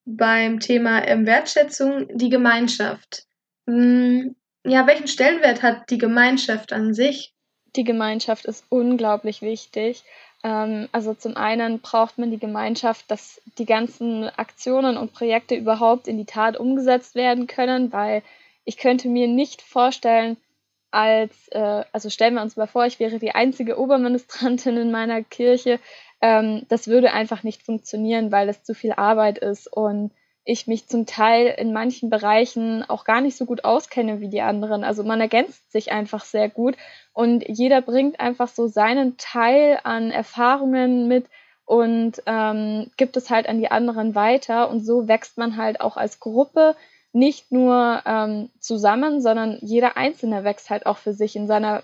beim 0.03 0.59
Thema 0.59 1.07
ähm, 1.07 1.27
Wertschätzung, 1.27 2.07
die 2.11 2.29
Gemeinschaft. 2.29 3.27
Hm, 3.67 4.35
ja, 4.65 4.87
welchen 4.87 5.07
Stellenwert 5.07 5.61
hat 5.61 5.91
die 5.91 5.99
Gemeinschaft 5.99 6.73
an 6.73 6.95
sich? 6.95 7.35
Die 7.75 7.83
Gemeinschaft 7.83 8.45
ist 8.45 8.65
unglaublich 8.69 9.43
wichtig. 9.43 10.03
Ähm, 10.43 10.89
also 10.91 11.13
zum 11.13 11.37
einen 11.37 11.79
braucht 11.79 12.17
man 12.17 12.31
die 12.31 12.39
Gemeinschaft, 12.39 13.11
dass 13.11 13.43
die 13.59 13.65
ganzen 13.67 14.27
Aktionen 14.37 14.97
und 14.97 15.13
Projekte 15.13 15.53
überhaupt 15.53 16.07
in 16.07 16.17
die 16.17 16.25
Tat 16.25 16.57
umgesetzt 16.57 17.13
werden 17.13 17.45
können, 17.45 17.93
weil 17.93 18.23
ich 18.65 18.77
könnte 18.77 19.07
mir 19.07 19.27
nicht 19.27 19.61
vorstellen, 19.61 20.37
als, 20.93 21.47
äh, 21.49 21.83
also 21.91 22.09
stellen 22.09 22.35
wir 22.35 22.41
uns 22.41 22.55
mal 22.55 22.67
vor, 22.67 22.85
ich 22.85 22.99
wäre 22.99 23.19
die 23.19 23.33
einzige 23.33 23.79
Oberministrantin 23.79 24.77
in 24.77 24.91
meiner 24.91 25.23
Kirche. 25.23 25.79
Ähm, 26.21 26.63
das 26.69 26.87
würde 26.87 27.11
einfach 27.11 27.43
nicht 27.43 27.63
funktionieren, 27.63 28.31
weil 28.31 28.47
es 28.49 28.63
zu 28.63 28.73
viel 28.73 28.93
Arbeit 28.93 29.39
ist 29.39 29.67
und 29.71 30.11
ich 30.45 30.67
mich 30.67 30.87
zum 30.87 31.05
Teil 31.05 31.55
in 31.57 31.71
manchen 31.71 32.09
Bereichen 32.09 32.83
auch 32.87 33.05
gar 33.05 33.21
nicht 33.21 33.37
so 33.37 33.45
gut 33.45 33.63
auskenne 33.63 34.19
wie 34.19 34.27
die 34.27 34.41
anderen. 34.41 34.83
Also 34.83 35.03
man 35.03 35.21
ergänzt 35.21 35.71
sich 35.71 35.91
einfach 35.91 36.25
sehr 36.25 36.49
gut 36.49 36.75
und 37.13 37.43
jeder 37.47 37.81
bringt 37.81 38.19
einfach 38.19 38.49
so 38.49 38.67
seinen 38.67 39.17
Teil 39.17 39.79
an 39.83 40.11
Erfahrungen 40.11 41.07
mit 41.07 41.25
und 41.65 42.21
ähm, 42.25 42.91
gibt 42.97 43.15
es 43.15 43.29
halt 43.29 43.47
an 43.47 43.59
die 43.59 43.71
anderen 43.71 44.15
weiter 44.15 44.69
und 44.69 44.81
so 44.81 45.07
wächst 45.07 45.37
man 45.37 45.55
halt 45.55 45.79
auch 45.79 45.95
als 45.95 46.19
Gruppe 46.19 46.75
nicht 47.13 47.51
nur 47.51 48.01
ähm, 48.05 48.49
zusammen, 48.59 49.21
sondern 49.21 49.59
jeder 49.61 49.97
Einzelne 49.97 50.43
wächst 50.43 50.69
halt 50.69 50.85
auch 50.85 50.97
für 50.97 51.13
sich 51.13 51.35
in 51.35 51.47
seiner, 51.47 51.83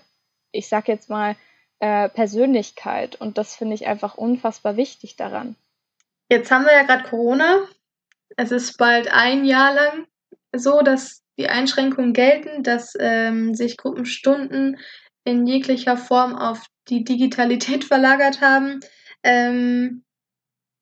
ich 0.52 0.68
sag 0.68 0.88
jetzt 0.88 1.08
mal, 1.08 1.36
äh, 1.78 2.08
Persönlichkeit. 2.08 3.16
Und 3.16 3.38
das 3.38 3.56
finde 3.56 3.74
ich 3.74 3.86
einfach 3.86 4.16
unfassbar 4.16 4.76
wichtig 4.76 5.16
daran. 5.16 5.56
Jetzt 6.28 6.50
haben 6.50 6.64
wir 6.64 6.72
ja 6.72 6.82
gerade 6.82 7.04
Corona. 7.04 7.60
Es 8.36 8.50
ist 8.50 8.76
bald 8.76 9.12
ein 9.12 9.44
Jahr 9.44 9.74
lang 9.74 10.06
so, 10.54 10.82
dass 10.82 11.22
die 11.38 11.48
Einschränkungen 11.48 12.12
gelten, 12.12 12.62
dass 12.62 12.94
ähm, 12.98 13.54
sich 13.54 13.76
Gruppenstunden 13.76 14.78
in 15.24 15.46
jeglicher 15.46 15.96
Form 15.96 16.34
auf 16.34 16.66
die 16.88 17.04
Digitalität 17.04 17.84
verlagert 17.84 18.40
haben. 18.40 18.80
Ähm, 19.22 20.04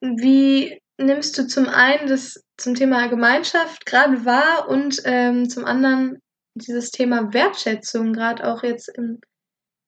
wie 0.00 0.80
nimmst 0.98 1.38
du 1.38 1.46
zum 1.46 1.68
einen 1.68 2.08
das 2.08 2.44
zum 2.56 2.74
Thema 2.74 3.06
Gemeinschaft 3.06 3.86
gerade 3.86 4.24
wahr 4.24 4.68
und 4.68 5.00
ähm, 5.04 5.48
zum 5.48 5.64
anderen 5.64 6.20
dieses 6.54 6.90
Thema 6.90 7.32
Wertschätzung, 7.32 8.12
gerade 8.12 8.50
auch 8.50 8.62
jetzt 8.62 8.88
im 8.88 9.20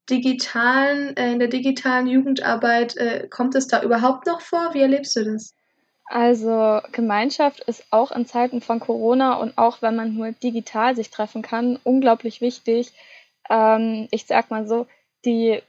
digitalen, 0.08 1.16
äh, 1.16 1.32
in 1.32 1.38
der 1.38 1.48
digitalen 1.48 2.06
Jugendarbeit, 2.06 2.96
äh, 2.96 3.28
kommt 3.28 3.54
es 3.54 3.66
da 3.66 3.82
überhaupt 3.82 4.26
noch 4.26 4.40
vor? 4.40 4.70
Wie 4.72 4.80
erlebst 4.80 5.16
du 5.16 5.24
das? 5.24 5.54
Also 6.06 6.80
Gemeinschaft 6.90 7.60
ist 7.60 7.84
auch 7.90 8.10
in 8.10 8.26
Zeiten 8.26 8.60
von 8.60 8.80
Corona 8.80 9.34
und 9.34 9.56
auch 9.58 9.80
wenn 9.82 9.94
man 9.94 10.14
nur 10.14 10.32
digital 10.32 10.96
sich 10.96 11.10
treffen 11.10 11.42
kann, 11.42 11.78
unglaublich 11.84 12.40
wichtig. 12.40 12.92
Ähm, 13.48 14.08
ich 14.10 14.26
sag 14.26 14.50
mal 14.50 14.66
so, 14.66 14.86
die 15.24 15.62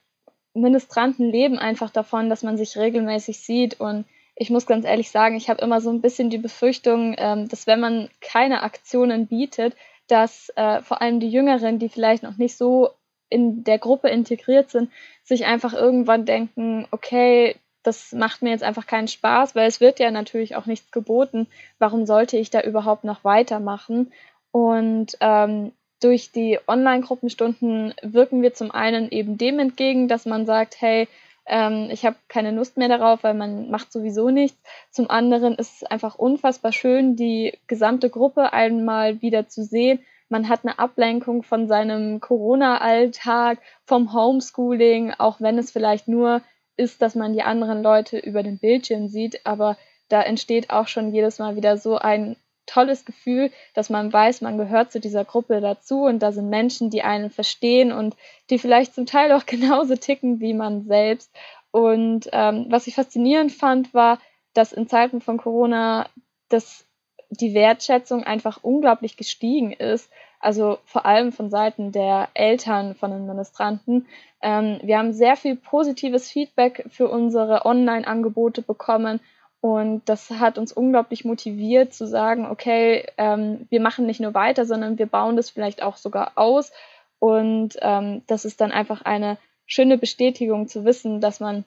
Ministranten 0.53 1.29
leben 1.29 1.60
einfach 1.60 1.91
davon, 1.91 2.29
dass 2.29 2.41
man 2.41 2.57
sich 2.57 2.77
regelmäßig 2.77 3.39
sieht 3.39 3.79
und 3.79 4.05
ich 4.41 4.50
muss 4.50 4.65
ganz 4.65 4.86
ehrlich 4.86 5.12
sagen, 5.12 5.36
ich 5.36 5.51
habe 5.51 5.62
immer 5.62 5.81
so 5.81 5.91
ein 5.91 6.01
bisschen 6.01 6.31
die 6.31 6.39
Befürchtung, 6.39 7.13
ähm, 7.19 7.48
dass 7.48 7.67
wenn 7.67 7.79
man 7.79 8.10
keine 8.21 8.63
Aktionen 8.63 9.27
bietet, 9.27 9.75
dass 10.07 10.50
äh, 10.55 10.81
vor 10.81 11.00
allem 11.00 11.19
die 11.19 11.29
Jüngeren, 11.29 11.77
die 11.77 11.89
vielleicht 11.89 12.24
noch 12.24 12.38
nicht 12.38 12.57
so 12.57 12.89
in 13.29 13.63
der 13.63 13.77
Gruppe 13.77 14.10
integriert 14.10 14.71
sind, 14.71 14.89
sich 15.24 15.45
einfach 15.45 15.74
irgendwann 15.74 16.25
denken, 16.25 16.88
okay, 16.89 17.55
das 17.83 18.13
macht 18.13 18.41
mir 18.41 18.50
jetzt 18.50 18.63
einfach 18.63 18.88
keinen 18.88 19.07
Spaß, 19.07 19.53
weil 19.53 19.67
es 19.67 19.79
wird 19.79 20.00
ja 20.00 20.10
natürlich 20.10 20.55
auch 20.55 20.65
nichts 20.65 20.89
geboten. 20.89 21.45
Warum 21.77 22.07
sollte 22.07 22.38
ich 22.38 22.50
da 22.50 22.62
überhaupt 22.62 23.03
noch 23.03 23.24
weitermachen? 23.24 24.12
Und 24.50 25.17
ähm, 25.19 25.71
durch 26.00 26.31
die 26.31 26.57
Online-Gruppenstunden 26.67 27.93
wirken 28.01 28.41
wir 28.41 28.55
zum 28.55 28.71
einen 28.71 29.12
eben 29.12 29.38
dem 29.38 29.60
entgegen, 29.60 30.07
dass 30.07 30.25
man 30.25 30.48
sagt, 30.48 30.81
hey, 30.81 31.07
ähm, 31.45 31.89
ich 31.91 32.05
habe 32.05 32.15
keine 32.27 32.51
Lust 32.51 32.77
mehr 32.77 32.88
darauf, 32.88 33.24
weil 33.24 33.33
man 33.33 33.69
macht 33.69 33.91
sowieso 33.91 34.29
nichts. 34.29 34.62
Zum 34.89 35.10
anderen 35.10 35.55
ist 35.55 35.81
es 35.81 35.83
einfach 35.83 36.15
unfassbar 36.15 36.71
schön, 36.71 37.15
die 37.15 37.57
gesamte 37.67 38.10
Gruppe 38.10 38.53
einmal 38.53 39.21
wieder 39.21 39.48
zu 39.48 39.63
sehen. 39.63 40.00
Man 40.29 40.48
hat 40.48 40.62
eine 40.63 40.79
Ablenkung 40.79 41.43
von 41.43 41.67
seinem 41.67 42.21
Corona-Alltag, 42.21 43.60
vom 43.86 44.13
Homeschooling, 44.13 45.13
auch 45.17 45.41
wenn 45.41 45.57
es 45.57 45.71
vielleicht 45.71 46.07
nur 46.07 46.41
ist, 46.77 47.01
dass 47.01 47.15
man 47.15 47.33
die 47.33 47.43
anderen 47.43 47.83
Leute 47.83 48.17
über 48.17 48.43
den 48.43 48.57
Bildschirm 48.57 49.07
sieht, 49.07 49.45
aber 49.45 49.77
da 50.07 50.21
entsteht 50.21 50.69
auch 50.69 50.88
schon 50.88 51.13
jedes 51.13 51.39
Mal 51.39 51.55
wieder 51.55 51.77
so 51.77 51.98
ein 51.98 52.36
tolles 52.71 53.05
Gefühl, 53.05 53.51
dass 53.73 53.89
man 53.89 54.11
weiß, 54.11 54.41
man 54.41 54.57
gehört 54.57 54.91
zu 54.91 54.99
dieser 54.99 55.25
Gruppe 55.25 55.61
dazu 55.61 56.03
und 56.03 56.19
da 56.19 56.31
sind 56.31 56.49
Menschen, 56.49 56.89
die 56.89 57.03
einen 57.03 57.29
verstehen 57.29 57.91
und 57.91 58.15
die 58.49 58.59
vielleicht 58.59 58.95
zum 58.95 59.05
Teil 59.05 59.31
auch 59.33 59.45
genauso 59.45 59.95
ticken 59.95 60.39
wie 60.39 60.53
man 60.53 60.85
selbst. 60.85 61.31
Und 61.71 62.29
ähm, 62.33 62.65
was 62.69 62.87
ich 62.87 62.95
faszinierend 62.95 63.51
fand, 63.51 63.93
war, 63.93 64.19
dass 64.53 64.73
in 64.73 64.87
Zeiten 64.87 65.21
von 65.21 65.37
Corona 65.37 66.07
das, 66.49 66.85
die 67.29 67.53
Wertschätzung 67.53 68.23
einfach 68.23 68.59
unglaublich 68.61 69.15
gestiegen 69.15 69.71
ist. 69.71 70.09
Also 70.39 70.79
vor 70.85 71.05
allem 71.05 71.31
von 71.31 71.49
Seiten 71.49 71.91
der 71.91 72.29
Eltern 72.33 72.95
von 72.95 73.11
den 73.11 73.27
Ministranten. 73.27 74.07
Ähm, 74.41 74.79
wir 74.81 74.97
haben 74.97 75.13
sehr 75.13 75.37
viel 75.37 75.55
positives 75.55 76.29
Feedback 76.29 76.85
für 76.89 77.07
unsere 77.09 77.65
Online-Angebote 77.65 78.61
bekommen 78.63 79.21
und 79.62 80.01
das 80.10 80.32
hat 80.32 80.58
uns 80.58 80.74
unglaublich 80.74 81.24
motiviert 81.24 81.94
zu 81.94 82.08
sagen, 82.08 82.48
okay, 82.48 83.06
ähm, 83.18 83.68
wir 83.70 83.80
machen 83.80 84.08
nicht 84.08 84.20
nur 84.20 84.34
weiter, 84.34 84.65
sondern 84.65 84.98
wir 84.98 85.06
bauen 85.06 85.36
das 85.36 85.51
vielleicht 85.51 85.84
auch 85.84 85.98
sogar 85.98 86.32
aus. 86.36 86.72
Und 87.20 87.77
ähm, 87.82 88.24
das 88.25 88.44
ist 88.44 88.60
dann 88.60 88.72
einfach 88.72 89.03
eine 89.03 89.38
schöne 89.68 90.00
Bestätigung 90.00 90.68
zu 90.68 90.84
wissen, 90.84 91.22
dass 91.22 91.39
man 91.39 91.63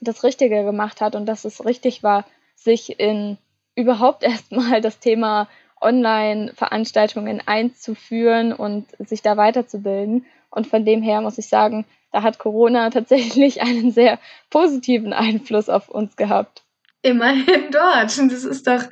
das 0.00 0.22
Richtige 0.22 0.62
gemacht 0.62 1.00
hat 1.00 1.16
und 1.16 1.26
dass 1.26 1.44
es 1.44 1.64
richtig 1.64 2.04
war, 2.04 2.24
sich 2.54 3.00
in 3.00 3.38
überhaupt 3.74 4.22
erstmal 4.22 4.80
das 4.80 5.00
Thema 5.00 5.48
Online-Veranstaltungen 5.80 7.42
einzuführen 7.44 8.52
und 8.52 8.86
sich 9.00 9.22
da 9.22 9.36
weiterzubilden. 9.36 10.26
Und 10.48 10.68
von 10.68 10.84
dem 10.84 11.02
her 11.02 11.22
muss 11.22 11.38
ich 11.38 11.48
sagen, 11.48 11.86
da 12.12 12.22
hat 12.22 12.38
Corona 12.38 12.90
tatsächlich 12.90 13.62
einen 13.62 13.90
sehr 13.90 14.20
positiven 14.48 15.12
Einfluss 15.12 15.68
auf 15.68 15.88
uns 15.88 16.14
gehabt 16.14 16.62
immerhin 17.06 17.70
dort. 17.70 18.18
Das 18.18 18.44
ist 18.44 18.66
doch 18.66 18.84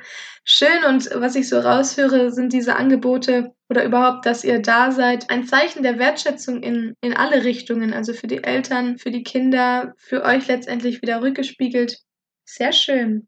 schön. 0.43 0.83
Und 0.87 1.09
was 1.13 1.35
ich 1.35 1.49
so 1.49 1.59
raushöre, 1.59 2.31
sind 2.31 2.53
diese 2.53 2.75
Angebote 2.75 3.53
oder 3.69 3.83
überhaupt, 3.83 4.25
dass 4.25 4.43
ihr 4.43 4.61
da 4.61 4.91
seid, 4.91 5.29
ein 5.29 5.45
Zeichen 5.45 5.83
der 5.83 5.99
Wertschätzung 5.99 6.63
in, 6.63 6.95
in 7.01 7.13
alle 7.13 7.43
Richtungen. 7.43 7.93
Also 7.93 8.13
für 8.13 8.27
die 8.27 8.43
Eltern, 8.43 8.97
für 8.97 9.11
die 9.11 9.23
Kinder, 9.23 9.93
für 9.97 10.23
euch 10.23 10.47
letztendlich 10.47 11.01
wieder 11.01 11.21
rückgespiegelt. 11.21 11.97
Sehr 12.45 12.71
schön. 12.71 13.27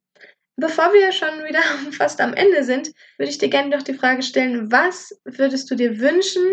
Bevor 0.56 0.94
wir 0.94 1.12
schon 1.12 1.44
wieder 1.46 1.62
fast 1.92 2.22
am 2.22 2.34
Ende 2.34 2.64
sind, 2.64 2.92
würde 3.18 3.30
ich 3.30 3.38
dir 3.38 3.50
gerne 3.50 3.76
noch 3.76 3.84
die 3.84 3.94
Frage 3.94 4.24
stellen, 4.24 4.72
was 4.72 5.20
würdest 5.26 5.70
du 5.70 5.76
dir 5.76 6.00
wünschen, 6.00 6.44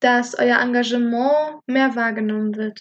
dass 0.00 0.38
euer 0.38 0.58
Engagement 0.58 1.60
mehr 1.66 1.94
wahrgenommen 1.94 2.56
wird? 2.56 2.80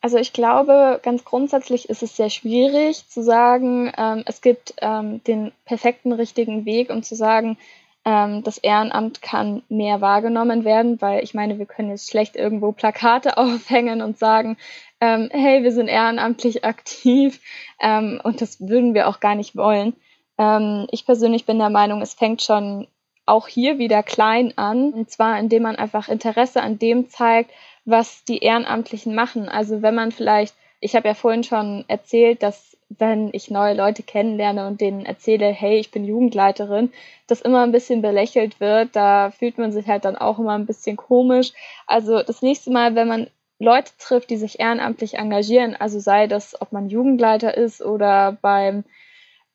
Also 0.00 0.16
ich 0.18 0.32
glaube, 0.32 1.00
ganz 1.02 1.24
grundsätzlich 1.24 1.88
ist 1.88 2.02
es 2.02 2.16
sehr 2.16 2.30
schwierig 2.30 3.08
zu 3.08 3.22
sagen, 3.22 3.92
ähm, 3.96 4.22
es 4.26 4.40
gibt 4.40 4.74
ähm, 4.80 5.22
den 5.24 5.52
perfekten 5.64 6.12
richtigen 6.12 6.64
Weg, 6.64 6.90
um 6.90 7.02
zu 7.02 7.16
sagen, 7.16 7.58
ähm, 8.04 8.44
das 8.44 8.58
Ehrenamt 8.58 9.22
kann 9.22 9.62
mehr 9.68 10.00
wahrgenommen 10.00 10.64
werden, 10.64 11.00
weil 11.00 11.24
ich 11.24 11.34
meine, 11.34 11.58
wir 11.58 11.66
können 11.66 11.90
jetzt 11.90 12.10
schlecht 12.10 12.36
irgendwo 12.36 12.72
Plakate 12.72 13.36
aufhängen 13.36 14.00
und 14.00 14.18
sagen, 14.18 14.56
ähm, 15.00 15.28
hey, 15.32 15.62
wir 15.64 15.72
sind 15.72 15.88
ehrenamtlich 15.88 16.64
aktiv 16.64 17.40
ähm, 17.80 18.20
und 18.22 18.40
das 18.40 18.60
würden 18.60 18.94
wir 18.94 19.08
auch 19.08 19.18
gar 19.20 19.34
nicht 19.34 19.56
wollen. 19.56 19.94
Ähm, 20.38 20.86
ich 20.92 21.06
persönlich 21.06 21.44
bin 21.44 21.58
der 21.58 21.70
Meinung, 21.70 22.02
es 22.02 22.14
fängt 22.14 22.42
schon 22.42 22.86
auch 23.26 23.46
hier 23.46 23.78
wieder 23.78 24.02
klein 24.02 24.54
an, 24.56 24.92
und 24.92 25.10
zwar 25.10 25.38
indem 25.38 25.64
man 25.64 25.76
einfach 25.76 26.08
Interesse 26.08 26.62
an 26.62 26.78
dem 26.78 27.10
zeigt, 27.10 27.50
was 27.88 28.24
die 28.24 28.38
Ehrenamtlichen 28.38 29.14
machen. 29.14 29.48
Also 29.48 29.82
wenn 29.82 29.94
man 29.94 30.12
vielleicht, 30.12 30.54
ich 30.80 30.94
habe 30.94 31.08
ja 31.08 31.14
vorhin 31.14 31.42
schon 31.42 31.84
erzählt, 31.88 32.42
dass 32.42 32.76
wenn 32.90 33.30
ich 33.32 33.50
neue 33.50 33.74
Leute 33.74 34.02
kennenlerne 34.02 34.66
und 34.66 34.80
denen 34.80 35.04
erzähle, 35.04 35.46
hey, 35.46 35.78
ich 35.78 35.90
bin 35.90 36.04
Jugendleiterin, 36.04 36.92
das 37.26 37.40
immer 37.40 37.62
ein 37.62 37.72
bisschen 37.72 38.02
belächelt 38.02 38.60
wird, 38.60 38.94
da 38.94 39.30
fühlt 39.30 39.58
man 39.58 39.72
sich 39.72 39.86
halt 39.86 40.04
dann 40.04 40.16
auch 40.16 40.38
immer 40.38 40.54
ein 40.54 40.66
bisschen 40.66 40.96
komisch. 40.96 41.52
Also 41.86 42.22
das 42.22 42.42
nächste 42.42 42.70
Mal, 42.70 42.94
wenn 42.94 43.08
man 43.08 43.26
Leute 43.58 43.92
trifft, 43.98 44.30
die 44.30 44.36
sich 44.36 44.60
ehrenamtlich 44.60 45.14
engagieren, 45.14 45.74
also 45.74 45.98
sei 45.98 46.26
das, 46.26 46.60
ob 46.60 46.72
man 46.72 46.88
Jugendleiter 46.88 47.56
ist 47.56 47.82
oder 47.82 48.38
beim 48.40 48.84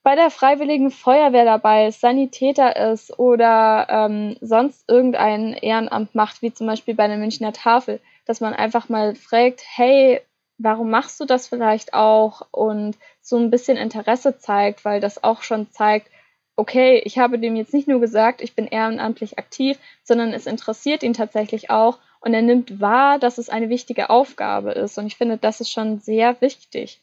bei 0.02 0.16
der 0.16 0.28
Freiwilligen 0.28 0.90
Feuerwehr 0.90 1.46
dabei 1.46 1.86
ist, 1.86 2.02
Sanitäter 2.02 2.92
ist 2.92 3.18
oder 3.18 3.86
ähm, 3.88 4.36
sonst 4.42 4.84
irgendein 4.86 5.54
Ehrenamt 5.54 6.14
macht, 6.14 6.42
wie 6.42 6.52
zum 6.52 6.66
Beispiel 6.66 6.94
bei 6.94 7.08
der 7.08 7.16
Münchner 7.16 7.54
Tafel, 7.54 8.00
dass 8.24 8.40
man 8.40 8.54
einfach 8.54 8.88
mal 8.88 9.14
fragt, 9.14 9.62
hey, 9.64 10.20
warum 10.58 10.90
machst 10.90 11.20
du 11.20 11.24
das 11.24 11.48
vielleicht 11.48 11.94
auch 11.94 12.46
und 12.50 12.96
so 13.20 13.36
ein 13.36 13.50
bisschen 13.50 13.76
Interesse 13.76 14.38
zeigt, 14.38 14.84
weil 14.84 15.00
das 15.00 15.22
auch 15.22 15.42
schon 15.42 15.70
zeigt, 15.70 16.08
okay, 16.56 17.02
ich 17.04 17.18
habe 17.18 17.38
dem 17.38 17.56
jetzt 17.56 17.74
nicht 17.74 17.88
nur 17.88 18.00
gesagt, 18.00 18.40
ich 18.40 18.54
bin 18.54 18.66
ehrenamtlich 18.66 19.38
aktiv, 19.38 19.78
sondern 20.04 20.32
es 20.32 20.46
interessiert 20.46 21.02
ihn 21.02 21.12
tatsächlich 21.12 21.70
auch 21.70 21.98
und 22.20 22.32
er 22.32 22.42
nimmt 22.42 22.80
wahr, 22.80 23.18
dass 23.18 23.38
es 23.38 23.48
eine 23.48 23.68
wichtige 23.68 24.10
Aufgabe 24.10 24.72
ist 24.72 24.96
und 24.98 25.06
ich 25.06 25.16
finde, 25.16 25.36
das 25.36 25.60
ist 25.60 25.70
schon 25.70 25.98
sehr 25.98 26.40
wichtig. 26.40 27.02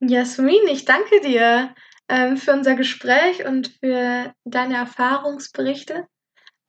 Jasmin, 0.00 0.66
ich 0.68 0.84
danke 0.84 1.20
dir 1.20 1.74
ähm, 2.08 2.36
für 2.36 2.52
unser 2.52 2.74
Gespräch 2.74 3.46
und 3.46 3.68
für 3.68 4.34
deine 4.44 4.76
Erfahrungsberichte. 4.76 6.06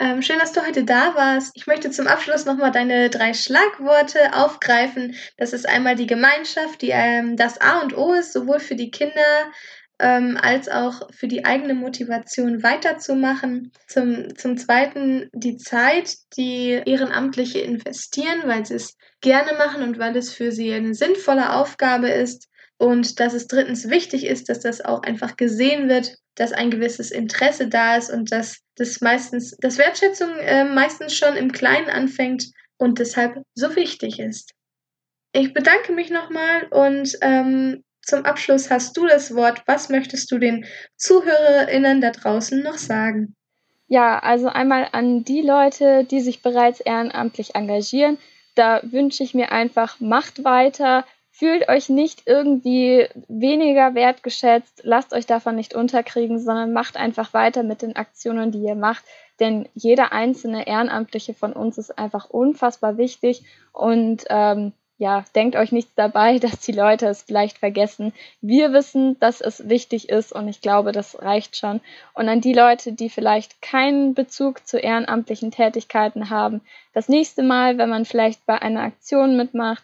Ähm, 0.04 0.22
schön, 0.22 0.38
dass 0.38 0.52
du 0.52 0.60
heute 0.60 0.84
da 0.84 1.16
warst. 1.16 1.54
Ich 1.56 1.66
möchte 1.66 1.90
zum 1.90 2.08
Abschluss 2.08 2.44
nochmal 2.44 2.72
deine 2.72 3.10
drei 3.10 3.34
Schlagworte 3.34 4.34
aufgreifen. 4.34 5.16
Das 5.38 5.54
ist 5.54 5.66
einmal 5.66 5.96
die 5.96 6.08
Gemeinschaft, 6.08 6.82
die 6.82 6.90
ähm, 6.90 7.38
das 7.38 7.62
A 7.62 7.80
und 7.80 7.96
O 7.96 8.12
ist, 8.12 8.34
sowohl 8.34 8.60
für 8.60 8.76
die 8.76 8.92
Kinder 8.92 9.22
ähm, 10.00 10.38
als 10.42 10.68
auch 10.68 11.10
für 11.14 11.30
die 11.30 11.46
eigene 11.46 11.74
Motivation 11.74 12.64
weiterzumachen. 12.64 13.72
Zum, 13.88 14.36
zum 14.36 14.58
Zweiten 14.58 15.30
die 15.32 15.56
Zeit, 15.56 16.18
die 16.36 16.82
Ehrenamtliche 16.86 17.60
investieren, 17.60 18.42
weil 18.44 18.66
sie 18.66 18.74
es 18.74 18.98
gerne 19.22 19.54
machen 19.58 19.84
und 19.84 20.00
weil 20.00 20.18
es 20.18 20.34
für 20.34 20.52
sie 20.52 20.74
eine 20.74 20.96
sinnvolle 20.96 21.54
Aufgabe 21.54 22.10
ist 22.10 22.50
und 22.78 23.20
dass 23.20 23.34
es 23.34 23.48
drittens 23.48 23.90
wichtig 23.90 24.26
ist, 24.26 24.50
dass 24.50 24.60
das 24.60 24.82
auch 24.82 25.04
einfach 25.04 25.38
gesehen 25.38 25.90
wird, 25.90 26.18
dass 26.36 26.52
ein 26.52 26.72
gewisses 26.72 27.12
Interesse 27.12 27.68
da 27.68 27.98
ist 27.98 28.10
und 28.10 28.32
dass 28.32 28.60
das 28.76 29.02
meistens, 29.02 29.56
dass 29.60 29.78
Wertschätzung 29.78 30.36
äh, 30.40 30.66
meistens 30.66 31.16
schon 31.16 31.36
im 31.36 31.52
Kleinen 31.52 31.90
anfängt 31.90 32.46
und 32.78 33.00
deshalb 33.00 33.44
so 33.54 33.76
wichtig 33.76 34.20
ist. 34.20 34.52
Ich 35.32 35.54
bedanke 35.54 35.94
mich 35.94 36.10
nochmal 36.10 36.68
und 36.70 37.18
ähm, 37.22 37.84
zum 38.02 38.26
Abschluss 38.26 38.70
hast 38.70 38.98
du 38.98 39.08
das 39.08 39.34
Wort. 39.34 39.64
Was 39.66 39.90
möchtest 39.90 40.32
du 40.32 40.38
den 40.38 40.66
ZuhörerInnen 40.98 42.02
da 42.02 42.12
draußen 42.12 42.62
noch 42.62 42.78
sagen? 42.78 43.36
Ja, 43.88 44.20
also 44.20 44.48
einmal 44.48 44.90
an 44.92 45.24
die 45.24 45.42
Leute, 45.42 46.04
die 46.04 46.22
sich 46.22 46.42
bereits 46.42 46.80
ehrenamtlich 46.82 47.56
engagieren. 47.56 48.18
Da 48.56 48.82
wünsche 48.84 49.24
ich 49.24 49.34
mir 49.34 49.52
einfach, 49.52 50.00
macht 50.00 50.44
weiter, 50.44 51.06
Fühlt 51.36 51.68
euch 51.68 51.90
nicht 51.90 52.28
irgendwie 52.28 53.08
weniger 53.28 53.96
wertgeschätzt, 53.96 54.82
lasst 54.84 55.14
euch 55.14 55.26
davon 55.26 55.56
nicht 55.56 55.74
unterkriegen, 55.74 56.40
sondern 56.40 56.74
macht 56.74 56.96
einfach 56.96 57.34
weiter 57.34 57.64
mit 57.64 57.82
den 57.82 57.96
Aktionen, 57.96 58.52
die 58.52 58.62
ihr 58.62 58.76
macht. 58.76 59.04
Denn 59.40 59.68
jeder 59.74 60.12
einzelne 60.12 60.68
Ehrenamtliche 60.68 61.34
von 61.34 61.52
uns 61.52 61.80
ist 61.80 61.98
einfach 61.98 62.30
unfassbar 62.30 63.00
wichtig 63.00 63.44
und 63.72 64.26
ähm, 64.30 64.74
ja, 65.00 65.26
denkt 65.34 65.56
euch 65.56 65.72
nichts 65.72 65.96
dabei, 65.96 66.38
dass 66.40 66.60
die 66.60 66.72
Leute 66.72 67.08
es 67.08 67.24
vielleicht 67.24 67.58
vergessen. 67.58 68.14
Wir 68.42 68.72
wissen, 68.72 69.20
dass 69.20 69.42
es 69.42 69.68
wichtig 69.68 70.10
ist 70.10 70.34
und 70.34 70.48
ich 70.48 70.62
glaube, 70.62 70.92
das 70.92 71.20
reicht 71.20 71.58
schon. 71.58 71.82
Und 72.14 72.30
an 72.30 72.42
die 72.42 72.54
Leute, 72.54 72.94
die 72.94 73.10
vielleicht 73.10 73.60
keinen 73.60 74.14
Bezug 74.14 74.68
zu 74.68 74.78
ehrenamtlichen 74.78 75.50
Tätigkeiten 75.50 76.30
haben, 76.30 76.62
das 76.94 77.10
nächste 77.10 77.42
Mal, 77.42 77.80
wenn 77.80 77.90
man 77.90 78.06
vielleicht 78.06 78.46
bei 78.46 78.62
einer 78.62 78.84
Aktion 78.84 79.36
mitmacht, 79.36 79.84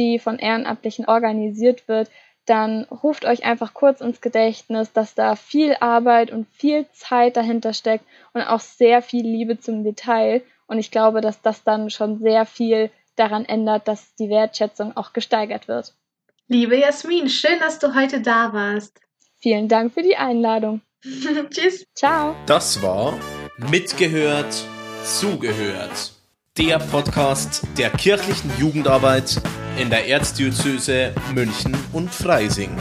die 0.00 0.18
von 0.18 0.38
Ehrenamtlichen 0.38 1.06
organisiert 1.06 1.86
wird, 1.86 2.10
dann 2.46 2.84
ruft 2.84 3.26
euch 3.26 3.44
einfach 3.44 3.74
kurz 3.74 4.00
ins 4.00 4.20
Gedächtnis, 4.20 4.92
dass 4.92 5.14
da 5.14 5.36
viel 5.36 5.76
Arbeit 5.80 6.30
und 6.30 6.48
viel 6.48 6.86
Zeit 6.92 7.36
dahinter 7.36 7.74
steckt 7.74 8.04
und 8.32 8.42
auch 8.42 8.60
sehr 8.60 9.02
viel 9.02 9.24
Liebe 9.24 9.60
zum 9.60 9.84
Detail. 9.84 10.42
Und 10.66 10.78
ich 10.78 10.90
glaube, 10.90 11.20
dass 11.20 11.42
das 11.42 11.62
dann 11.64 11.90
schon 11.90 12.18
sehr 12.18 12.46
viel 12.46 12.90
daran 13.16 13.44
ändert, 13.44 13.86
dass 13.86 14.14
die 14.14 14.30
Wertschätzung 14.30 14.96
auch 14.96 15.12
gesteigert 15.12 15.68
wird. 15.68 15.94
Liebe 16.48 16.76
Jasmin, 16.76 17.28
schön, 17.28 17.58
dass 17.60 17.78
du 17.78 17.94
heute 17.94 18.20
da 18.20 18.52
warst. 18.52 19.00
Vielen 19.40 19.68
Dank 19.68 19.92
für 19.92 20.02
die 20.02 20.16
Einladung. 20.16 20.80
Tschüss. 21.50 21.84
Ciao. 21.94 22.34
Das 22.46 22.82
war 22.82 23.18
Mitgehört, 23.58 24.64
Zugehört. 25.04 26.19
Der 26.58 26.80
Podcast 26.80 27.62
der 27.78 27.90
kirchlichen 27.90 28.50
Jugendarbeit 28.58 29.40
in 29.78 29.88
der 29.88 30.08
Erzdiözese 30.08 31.14
München 31.32 31.76
und 31.92 32.12
Freising. 32.12 32.76